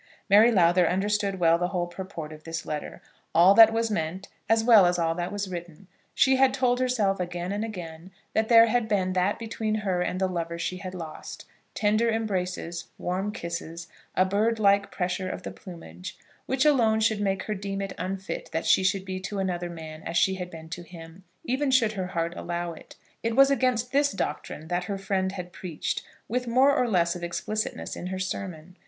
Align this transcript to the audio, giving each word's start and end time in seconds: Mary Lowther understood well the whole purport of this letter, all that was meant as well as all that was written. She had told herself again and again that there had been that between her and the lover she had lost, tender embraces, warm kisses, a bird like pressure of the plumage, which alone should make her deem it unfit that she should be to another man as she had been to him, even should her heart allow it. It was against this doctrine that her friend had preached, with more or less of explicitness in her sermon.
Mary 0.31 0.51
Lowther 0.51 0.87
understood 0.87 1.37
well 1.39 1.59
the 1.59 1.67
whole 1.67 1.85
purport 1.85 2.33
of 2.33 2.43
this 2.43 2.65
letter, 2.65 3.03
all 3.35 3.53
that 3.53 3.71
was 3.71 3.91
meant 3.91 4.29
as 4.49 4.63
well 4.63 4.87
as 4.87 4.97
all 4.97 5.13
that 5.13 5.31
was 5.31 5.47
written. 5.47 5.85
She 6.15 6.37
had 6.37 6.55
told 6.55 6.79
herself 6.79 7.19
again 7.19 7.51
and 7.51 7.63
again 7.63 8.09
that 8.33 8.49
there 8.49 8.65
had 8.65 8.87
been 8.87 9.13
that 9.13 9.37
between 9.37 9.75
her 9.85 10.01
and 10.01 10.19
the 10.19 10.27
lover 10.27 10.57
she 10.57 10.77
had 10.77 10.95
lost, 10.95 11.45
tender 11.75 12.09
embraces, 12.09 12.85
warm 12.97 13.31
kisses, 13.31 13.87
a 14.15 14.25
bird 14.25 14.57
like 14.57 14.89
pressure 14.91 15.29
of 15.29 15.43
the 15.43 15.51
plumage, 15.51 16.17
which 16.47 16.65
alone 16.65 16.99
should 16.99 17.21
make 17.21 17.43
her 17.43 17.53
deem 17.53 17.79
it 17.79 17.93
unfit 17.99 18.49
that 18.51 18.65
she 18.65 18.83
should 18.83 19.05
be 19.05 19.19
to 19.19 19.37
another 19.37 19.69
man 19.69 20.01
as 20.01 20.17
she 20.17 20.33
had 20.33 20.49
been 20.49 20.67
to 20.69 20.81
him, 20.81 21.23
even 21.43 21.69
should 21.69 21.91
her 21.91 22.07
heart 22.07 22.35
allow 22.35 22.73
it. 22.73 22.95
It 23.21 23.35
was 23.35 23.51
against 23.51 23.91
this 23.91 24.11
doctrine 24.13 24.67
that 24.69 24.85
her 24.85 24.97
friend 24.97 25.33
had 25.33 25.53
preached, 25.53 26.01
with 26.27 26.47
more 26.47 26.75
or 26.75 26.87
less 26.87 27.15
of 27.15 27.23
explicitness 27.23 27.95
in 27.95 28.07
her 28.07 28.17
sermon. 28.17 28.77